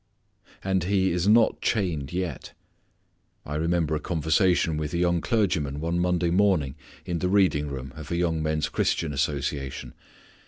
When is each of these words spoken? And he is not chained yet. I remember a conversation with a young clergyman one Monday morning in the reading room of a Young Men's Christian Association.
And 0.63 0.85
he 0.85 1.11
is 1.11 1.27
not 1.27 1.61
chained 1.61 2.11
yet. 2.11 2.53
I 3.45 3.53
remember 3.53 3.93
a 3.93 3.99
conversation 3.99 4.75
with 4.75 4.95
a 4.95 4.97
young 4.97 5.21
clergyman 5.21 5.79
one 5.79 5.99
Monday 5.99 6.31
morning 6.31 6.73
in 7.05 7.19
the 7.19 7.29
reading 7.29 7.67
room 7.67 7.93
of 7.95 8.09
a 8.09 8.15
Young 8.15 8.41
Men's 8.41 8.67
Christian 8.67 9.13
Association. 9.13 9.93